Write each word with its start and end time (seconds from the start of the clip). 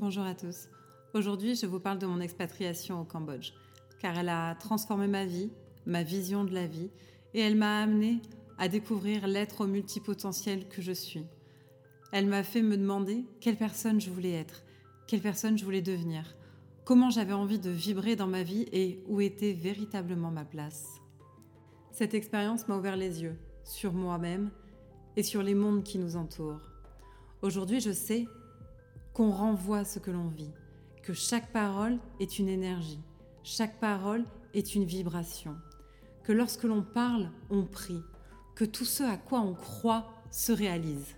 Bonjour 0.00 0.22
à 0.22 0.36
tous. 0.36 0.68
Aujourd'hui, 1.12 1.56
je 1.56 1.66
vous 1.66 1.80
parle 1.80 1.98
de 1.98 2.06
mon 2.06 2.20
expatriation 2.20 3.00
au 3.00 3.04
Cambodge, 3.04 3.50
car 3.98 4.16
elle 4.16 4.28
a 4.28 4.54
transformé 4.54 5.08
ma 5.08 5.24
vie, 5.24 5.50
ma 5.86 6.04
vision 6.04 6.44
de 6.44 6.54
la 6.54 6.68
vie, 6.68 6.92
et 7.34 7.40
elle 7.40 7.56
m'a 7.56 7.82
amené 7.82 8.22
à 8.58 8.68
découvrir 8.68 9.26
l'être 9.26 9.66
multipotentiel 9.66 10.68
que 10.68 10.82
je 10.82 10.92
suis. 10.92 11.24
Elle 12.12 12.28
m'a 12.28 12.44
fait 12.44 12.62
me 12.62 12.76
demander 12.76 13.24
quelle 13.40 13.56
personne 13.56 14.00
je 14.00 14.10
voulais 14.10 14.30
être, 14.30 14.62
quelle 15.08 15.20
personne 15.20 15.58
je 15.58 15.64
voulais 15.64 15.82
devenir, 15.82 16.36
comment 16.84 17.10
j'avais 17.10 17.32
envie 17.32 17.58
de 17.58 17.70
vibrer 17.70 18.14
dans 18.14 18.28
ma 18.28 18.44
vie 18.44 18.66
et 18.70 19.02
où 19.08 19.20
était 19.20 19.52
véritablement 19.52 20.30
ma 20.30 20.44
place. 20.44 21.00
Cette 21.90 22.14
expérience 22.14 22.68
m'a 22.68 22.76
ouvert 22.76 22.96
les 22.96 23.24
yeux 23.24 23.36
sur 23.64 23.92
moi-même 23.92 24.52
et 25.16 25.24
sur 25.24 25.42
les 25.42 25.56
mondes 25.56 25.82
qui 25.82 25.98
nous 25.98 26.14
entourent. 26.14 26.70
Aujourd'hui, 27.42 27.80
je 27.80 27.90
sais 27.90 28.28
qu'on 29.18 29.32
renvoie 29.32 29.84
ce 29.84 29.98
que 29.98 30.12
l'on 30.12 30.28
vit, 30.28 30.52
que 31.02 31.12
chaque 31.12 31.50
parole 31.50 31.98
est 32.20 32.38
une 32.38 32.48
énergie, 32.48 33.00
chaque 33.42 33.80
parole 33.80 34.24
est 34.54 34.76
une 34.76 34.84
vibration, 34.84 35.56
que 36.22 36.30
lorsque 36.30 36.62
l'on 36.62 36.84
parle, 36.84 37.32
on 37.50 37.64
prie, 37.64 38.00
que 38.54 38.64
tout 38.64 38.84
ce 38.84 39.02
à 39.02 39.16
quoi 39.16 39.40
on 39.40 39.54
croit 39.54 40.06
se 40.30 40.52
réalise. 40.52 41.16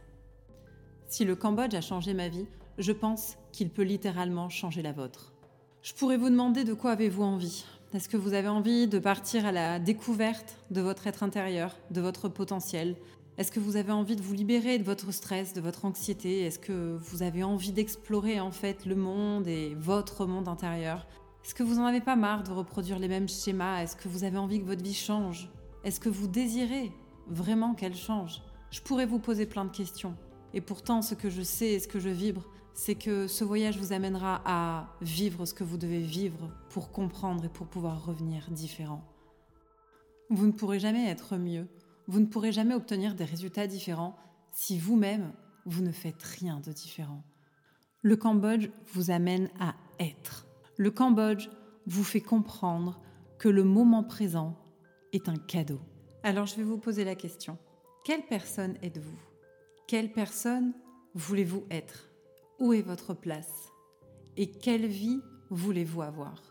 Si 1.08 1.26
le 1.26 1.36
Cambodge 1.36 1.74
a 1.74 1.82
changé 1.82 2.14
ma 2.14 2.28
vie, 2.28 2.46
je 2.78 2.92
pense 2.92 3.36
qu'il 3.52 3.68
peut 3.68 3.82
littéralement 3.82 4.48
changer 4.48 4.80
la 4.80 4.92
vôtre. 4.92 5.34
Je 5.82 5.92
pourrais 5.92 6.16
vous 6.16 6.30
demander 6.30 6.64
de 6.64 6.72
quoi 6.72 6.92
avez-vous 6.92 7.22
envie? 7.22 7.66
Est-ce 7.92 8.08
que 8.08 8.16
vous 8.16 8.32
avez 8.32 8.48
envie 8.48 8.88
de 8.88 8.98
partir 8.98 9.44
à 9.44 9.52
la 9.52 9.78
découverte 9.78 10.56
de 10.70 10.80
votre 10.80 11.06
être 11.06 11.22
intérieur, 11.22 11.76
de 11.90 12.00
votre 12.00 12.30
potentiel, 12.30 12.96
est-ce 13.40 13.50
que 13.50 13.58
vous 13.58 13.76
avez 13.76 13.90
envie 13.90 14.16
de 14.16 14.20
vous 14.20 14.34
libérer 14.34 14.76
de 14.76 14.84
votre 14.84 15.10
stress, 15.12 15.54
de 15.54 15.62
votre 15.62 15.86
anxiété? 15.86 16.42
Est-ce 16.42 16.58
que 16.58 16.98
vous 17.00 17.22
avez 17.22 17.42
envie 17.42 17.72
d'explorer 17.72 18.38
en 18.38 18.50
fait 18.50 18.84
le 18.84 18.94
monde 18.94 19.48
et 19.48 19.74
votre 19.76 20.26
monde 20.26 20.46
intérieur? 20.46 21.06
Est-ce 21.42 21.54
que 21.54 21.62
vous 21.62 21.76
n'en 21.76 21.86
avez 21.86 22.02
pas 22.02 22.16
marre 22.16 22.42
de 22.42 22.50
reproduire 22.50 22.98
les 22.98 23.08
mêmes 23.08 23.30
schémas? 23.30 23.82
Est-ce 23.82 23.96
que 23.96 24.08
vous 24.08 24.24
avez 24.24 24.36
envie 24.36 24.60
que 24.60 24.66
votre 24.66 24.84
vie 24.84 24.92
change? 24.92 25.50
Est-ce 25.84 26.00
que 26.00 26.10
vous 26.10 26.28
désirez 26.28 26.92
vraiment 27.28 27.72
qu'elle 27.72 27.96
change? 27.96 28.42
Je 28.70 28.82
pourrais 28.82 29.06
vous 29.06 29.18
poser 29.18 29.46
plein 29.46 29.64
de 29.64 29.74
questions. 29.74 30.14
Et 30.52 30.60
pourtant, 30.60 31.00
ce 31.00 31.14
que 31.14 31.30
je 31.30 31.40
sais 31.40 31.68
et 31.68 31.80
ce 31.80 31.88
que 31.88 31.98
je 31.98 32.10
vibre, 32.10 32.44
c'est 32.74 32.94
que 32.94 33.26
ce 33.26 33.42
voyage 33.42 33.78
vous 33.78 33.94
amènera 33.94 34.42
à 34.44 34.94
vivre 35.00 35.46
ce 35.46 35.54
que 35.54 35.64
vous 35.64 35.78
devez 35.78 36.00
vivre 36.00 36.50
pour 36.68 36.92
comprendre 36.92 37.46
et 37.46 37.48
pour 37.48 37.68
pouvoir 37.68 38.04
revenir 38.04 38.50
différent. 38.50 39.02
Vous 40.28 40.46
ne 40.46 40.52
pourrez 40.52 40.78
jamais 40.78 41.08
être 41.08 41.38
mieux 41.38 41.66
vous 42.06 42.20
ne 42.20 42.26
pourrez 42.26 42.52
jamais 42.52 42.74
obtenir 42.74 43.14
des 43.14 43.24
résultats 43.24 43.66
différents 43.66 44.16
si 44.52 44.78
vous-même, 44.78 45.32
vous 45.66 45.82
ne 45.82 45.92
faites 45.92 46.22
rien 46.22 46.60
de 46.60 46.72
différent. 46.72 47.22
Le 48.02 48.16
Cambodge 48.16 48.70
vous 48.92 49.10
amène 49.10 49.50
à 49.60 49.74
être. 49.98 50.46
Le 50.76 50.90
Cambodge 50.90 51.48
vous 51.86 52.04
fait 52.04 52.20
comprendre 52.20 53.00
que 53.38 53.48
le 53.48 53.64
moment 53.64 54.02
présent 54.02 54.56
est 55.12 55.28
un 55.28 55.36
cadeau. 55.36 55.80
Alors 56.22 56.46
je 56.46 56.56
vais 56.56 56.62
vous 56.62 56.78
poser 56.78 57.04
la 57.04 57.14
question. 57.14 57.58
Quelle 58.04 58.26
personne 58.26 58.76
êtes-vous? 58.82 59.18
Quelle 59.86 60.12
personne 60.12 60.72
voulez-vous 61.14 61.64
être? 61.70 62.10
Où 62.58 62.72
est 62.72 62.82
votre 62.82 63.14
place? 63.14 63.70
Et 64.36 64.50
quelle 64.50 64.86
vie 64.86 65.20
voulez-vous 65.50 66.02
avoir? 66.02 66.42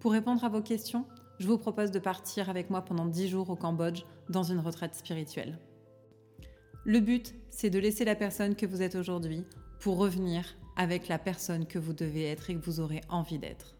Pour 0.00 0.12
répondre 0.12 0.44
à 0.44 0.48
vos 0.48 0.62
questions, 0.62 1.06
je 1.38 1.46
vous 1.46 1.58
propose 1.58 1.90
de 1.90 1.98
partir 1.98 2.48
avec 2.48 2.70
moi 2.70 2.82
pendant 2.82 3.06
10 3.06 3.28
jours 3.28 3.50
au 3.50 3.56
Cambodge 3.56 4.04
dans 4.28 4.44
une 4.44 4.60
retraite 4.60 4.94
spirituelle. 4.94 5.58
Le 6.84 7.00
but, 7.00 7.34
c'est 7.50 7.70
de 7.70 7.78
laisser 7.78 8.04
la 8.04 8.14
personne 8.14 8.54
que 8.54 8.66
vous 8.66 8.82
êtes 8.82 8.94
aujourd'hui 8.94 9.44
pour 9.80 9.96
revenir 9.96 10.44
avec 10.76 11.08
la 11.08 11.18
personne 11.18 11.66
que 11.66 11.78
vous 11.78 11.92
devez 11.92 12.24
être 12.24 12.50
et 12.50 12.54
que 12.54 12.64
vous 12.64 12.80
aurez 12.80 13.00
envie 13.08 13.38
d'être. 13.38 13.74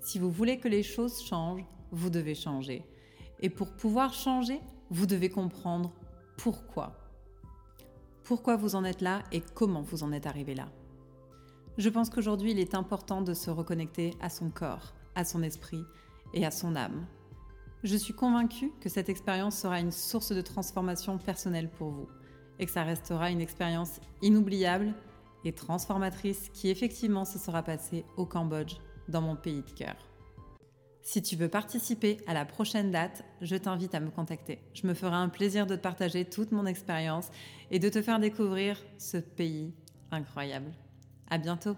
Si 0.00 0.18
vous 0.18 0.30
voulez 0.30 0.58
que 0.58 0.68
les 0.68 0.82
choses 0.82 1.22
changent, 1.22 1.64
vous 1.90 2.10
devez 2.10 2.34
changer. 2.34 2.84
Et 3.40 3.50
pour 3.50 3.72
pouvoir 3.72 4.12
changer, 4.12 4.60
vous 4.90 5.06
devez 5.06 5.28
comprendre 5.28 5.92
pourquoi. 6.36 6.96
Pourquoi 8.22 8.56
vous 8.56 8.74
en 8.74 8.84
êtes 8.84 9.00
là 9.00 9.22
et 9.32 9.40
comment 9.54 9.82
vous 9.82 10.02
en 10.02 10.12
êtes 10.12 10.26
arrivé 10.26 10.54
là. 10.54 10.68
Je 11.78 11.88
pense 11.88 12.10
qu'aujourd'hui, 12.10 12.52
il 12.52 12.58
est 12.58 12.74
important 12.74 13.22
de 13.22 13.34
se 13.34 13.50
reconnecter 13.50 14.14
à 14.20 14.30
son 14.30 14.50
corps, 14.50 14.94
à 15.14 15.24
son 15.24 15.42
esprit 15.42 15.84
et 16.36 16.46
à 16.46 16.52
son 16.52 16.76
âme. 16.76 17.04
Je 17.82 17.96
suis 17.96 18.14
convaincue 18.14 18.70
que 18.80 18.88
cette 18.88 19.08
expérience 19.08 19.58
sera 19.58 19.80
une 19.80 19.90
source 19.90 20.32
de 20.32 20.40
transformation 20.40 21.18
personnelle 21.18 21.68
pour 21.68 21.90
vous 21.90 22.08
et 22.58 22.66
que 22.66 22.72
ça 22.72 22.84
restera 22.84 23.30
une 23.30 23.40
expérience 23.40 24.00
inoubliable 24.22 24.94
et 25.44 25.52
transformatrice 25.52 26.50
qui 26.52 26.68
effectivement 26.68 27.24
se 27.24 27.38
sera 27.38 27.62
passée 27.62 28.04
au 28.16 28.26
Cambodge, 28.26 28.76
dans 29.08 29.20
mon 29.20 29.36
pays 29.36 29.62
de 29.62 29.70
cœur. 29.70 29.94
Si 31.02 31.22
tu 31.22 31.36
veux 31.36 31.48
participer 31.48 32.16
à 32.26 32.34
la 32.34 32.44
prochaine 32.44 32.90
date, 32.90 33.24
je 33.40 33.54
t'invite 33.54 33.94
à 33.94 34.00
me 34.00 34.10
contacter. 34.10 34.58
Je 34.74 34.88
me 34.88 34.94
ferai 34.94 35.14
un 35.14 35.28
plaisir 35.28 35.66
de 35.66 35.76
te 35.76 35.80
partager 35.80 36.24
toute 36.24 36.50
mon 36.50 36.66
expérience 36.66 37.28
et 37.70 37.78
de 37.78 37.88
te 37.88 38.02
faire 38.02 38.18
découvrir 38.18 38.82
ce 38.98 39.18
pays 39.18 39.72
incroyable. 40.10 40.72
À 41.30 41.38
bientôt! 41.38 41.76